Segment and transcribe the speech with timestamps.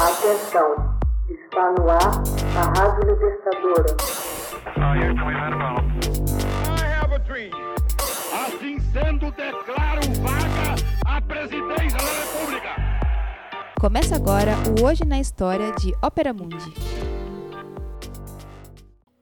[0.00, 0.96] Atenção,
[1.28, 1.98] está no ar
[2.56, 3.96] a Rádio Libertadora.
[8.32, 12.76] Assim sendo, declaro vaga a presidência da República.
[13.80, 16.72] Começa agora o Hoje na História de Ópera Mundi.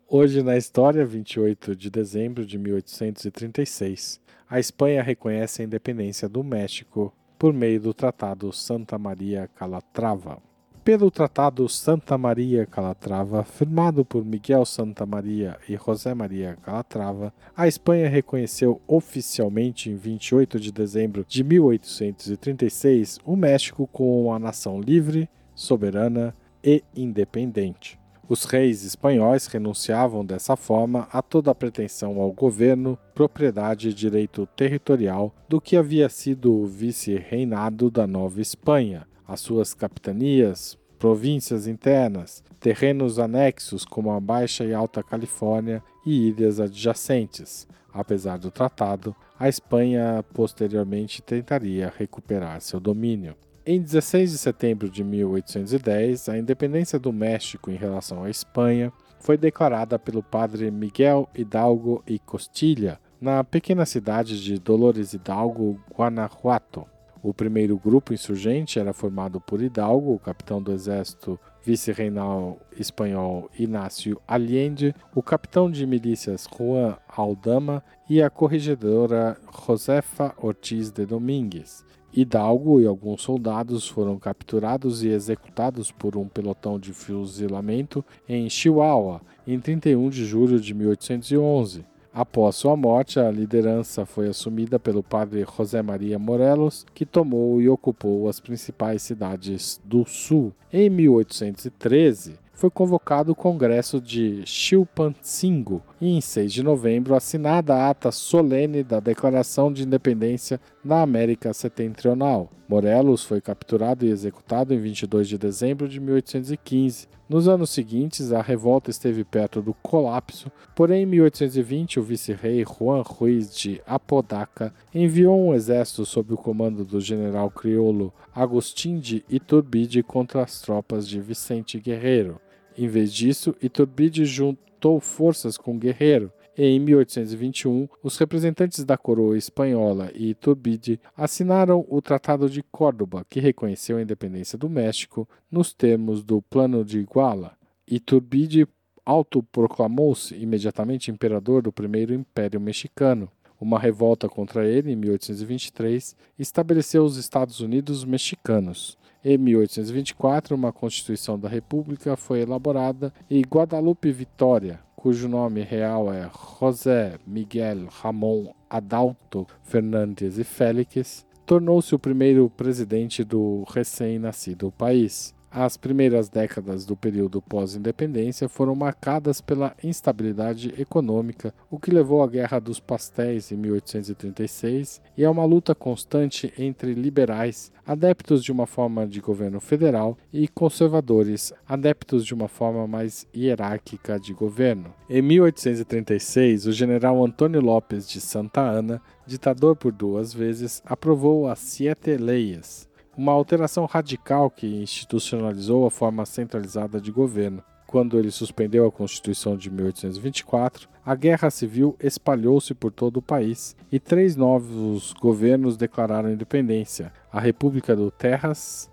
[0.07, 7.15] Hoje na história, 28 de dezembro de 1836, a Espanha reconhece a independência do México
[7.39, 10.46] por meio do Tratado Santa Maria Calatrava.
[10.87, 17.67] Pelo Tratado Santa Maria Calatrava, firmado por Miguel Santa Maria e José Maria Calatrava, a
[17.67, 25.29] Espanha reconheceu oficialmente em 28 de dezembro de 1836 o México como uma nação livre,
[25.57, 27.99] soberana e independente.
[28.29, 34.47] Os reis espanhóis renunciavam dessa forma a toda a pretensão ao governo, propriedade e direito
[34.55, 42.43] territorial do que havia sido o vice-reinado da Nova Espanha, as suas capitanias, províncias internas,
[42.61, 47.67] terrenos anexos como a Baixa e Alta Califórnia e ilhas adjacentes.
[47.93, 53.35] Apesar do tratado, a Espanha posteriormente tentaria recuperar seu domínio.
[53.65, 59.37] Em 16 de setembro de 1810, a independência do México em relação à Espanha foi
[59.37, 66.87] declarada pelo padre Miguel Hidalgo e Costilha na pequena cidade de Dolores Hidalgo, Guanajuato.
[67.27, 74.23] O primeiro grupo insurgente era formado por Hidalgo, o capitão do exército vice-reinal espanhol Inácio
[74.29, 81.85] Allende, o capitão de milícias Juan Aldama e a corregedora Josefa Ortiz de Domingues.
[82.13, 89.21] Hidalgo e alguns soldados foram capturados e executados por um pelotão de fuzilamento em Chihuahua
[89.45, 91.96] em 31 de julho de 1811.
[92.19, 97.69] Após sua morte, a liderança foi assumida pelo padre José Maria Morelos, que tomou e
[97.69, 100.51] ocupou as principais cidades do sul.
[100.73, 107.91] Em 1813, foi convocado o Congresso de Chilpancingo e, em 6 de novembro, assinada a
[107.91, 112.51] ata solene da Declaração de Independência da América Setentrional.
[112.69, 117.09] Morelos foi capturado e executado em 22 de dezembro de 1815.
[117.29, 123.03] Nos anos seguintes, a revolta esteve perto do colapso, porém, em 1820, o vice-rei Juan
[123.03, 130.03] Ruiz de Apodaca enviou um exército sob o comando do general crioulo Agustín de Iturbide
[130.05, 132.41] contra as tropas de Vicente Guerreiro.
[132.77, 136.31] Em vez disso, Iturbide juntou forças com Guerreiro.
[136.59, 143.27] E em 1821, os representantes da coroa espanhola e Iturbide assinaram o Tratado de Córdoba,
[143.29, 147.57] que reconheceu a independência do México nos termos do Plano de Iguala.
[147.87, 148.67] Iturbide
[149.05, 153.31] autoproclamou-se imediatamente imperador do primeiro Império Mexicano.
[153.61, 158.99] Uma revolta contra ele, em 1823, estabeleceu os Estados Unidos mexicanos.
[159.29, 166.31] Em 1824, uma Constituição da República foi elaborada e Guadalupe Vitória, cujo nome real é
[166.61, 175.35] José Miguel Ramon Adalto Fernandes e Félix, tornou-se o primeiro presidente do recém-nascido país.
[175.51, 182.27] As primeiras décadas do período pós-independência foram marcadas pela instabilidade econômica, o que levou à
[182.27, 188.67] Guerra dos Pastéis em 1836 e a uma luta constante entre liberais, adeptos de uma
[188.67, 194.93] forma de governo federal, e conservadores, adeptos de uma forma mais hierárquica de governo.
[195.09, 201.61] Em 1836, o general Antônio Lopes de Santa Ana, ditador por duas vezes, aprovou as
[201.61, 207.63] Siete Leyes uma alteração radical que institucionalizou a forma centralizada de governo.
[207.87, 213.77] Quando ele suspendeu a Constituição de 1824, a guerra civil espalhou-se por todo o país
[213.93, 218.91] e três novos governos declararam independência: a República do Terras,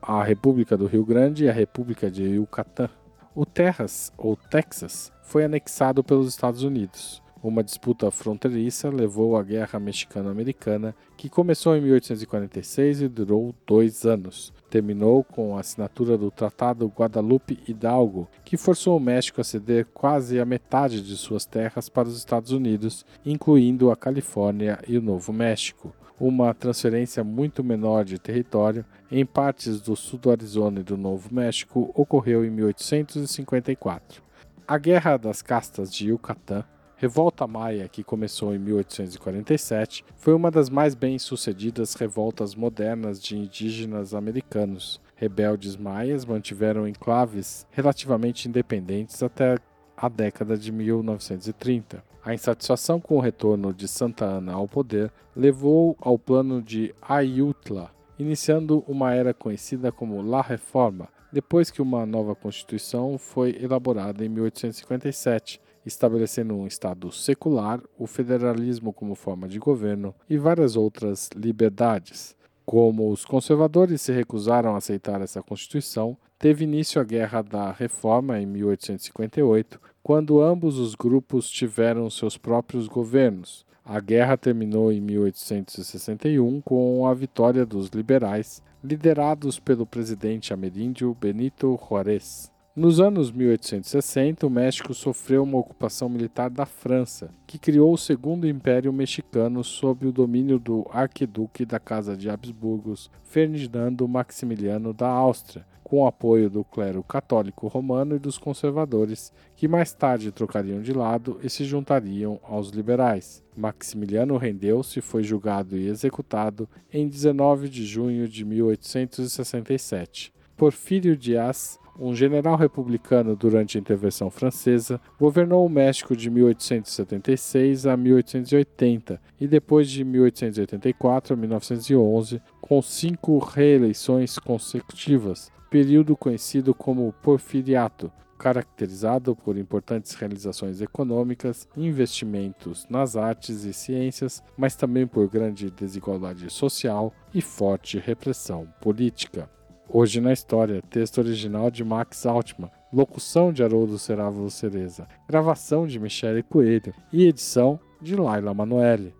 [0.00, 2.90] a República do Rio Grande e a República de Yucatán.
[3.34, 7.23] O Terras, ou Texas, foi anexado pelos Estados Unidos.
[7.44, 14.50] Uma disputa fronteiriça levou à Guerra Mexicano-Americana, que começou em 1846 e durou dois anos.
[14.70, 20.40] Terminou com a assinatura do Tratado Guadalupe Hidalgo, que forçou o México a ceder quase
[20.40, 25.30] a metade de suas terras para os Estados Unidos, incluindo a Califórnia e o Novo
[25.30, 25.94] México.
[26.18, 31.28] Uma transferência muito menor de território em partes do sul do Arizona e do Novo
[31.30, 34.22] México ocorreu em 1854.
[34.66, 36.64] A Guerra das Castas de Yucatán
[36.96, 44.14] Revolta Maia, que começou em 1847, foi uma das mais bem-sucedidas revoltas modernas de indígenas
[44.14, 45.00] americanos.
[45.16, 49.58] Rebeldes maias mantiveram enclaves relativamente independentes até
[49.96, 52.02] a década de 1930.
[52.24, 57.90] A insatisfação com o retorno de Santa Ana ao poder levou ao plano de Ayutla,
[58.18, 64.28] iniciando uma era conhecida como La Reforma, depois que uma nova Constituição foi elaborada em
[64.28, 72.36] 1857, estabelecendo um Estado secular, o federalismo como forma de governo e várias outras liberdades.
[72.64, 78.40] Como os conservadores se recusaram a aceitar essa Constituição, teve início a Guerra da Reforma
[78.40, 83.66] em 1858, quando ambos os grupos tiveram seus próprios governos.
[83.84, 91.78] A guerra terminou em 1861 com a vitória dos liberais, liderados pelo presidente ameríndio Benito
[91.86, 92.53] Juárez.
[92.76, 98.48] Nos anos 1860, o México sofreu uma ocupação militar da França, que criou o Segundo
[98.48, 105.64] Império Mexicano sob o domínio do arquiduque da Casa de Habsburgos, Ferdinando Maximiliano da Áustria,
[105.84, 110.92] com o apoio do clero católico romano e dos conservadores, que mais tarde trocariam de
[110.92, 113.40] lado e se juntariam aos liberais.
[113.56, 120.34] Maximiliano rendeu-se foi julgado e executado em 19 de junho de 1867.
[120.56, 127.96] Porfírio Dias, um general republicano durante a intervenção francesa, governou o México de 1876 a
[127.96, 138.10] 1880 e depois de 1884 a 1911, com cinco reeleições consecutivas, período conhecido como Porfiriato,
[138.38, 146.50] caracterizado por importantes realizações econômicas, investimentos nas artes e ciências, mas também por grande desigualdade
[146.50, 149.48] social e forte repressão política.
[149.88, 156.00] Hoje na História, texto original de Max Altman, locução de Haroldo Cerávulo Cereza, gravação de
[156.00, 159.14] Michele Coelho e edição de Laila Manoeli.